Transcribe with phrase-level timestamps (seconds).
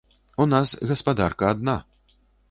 [0.43, 1.75] У нас гаспадарка адна.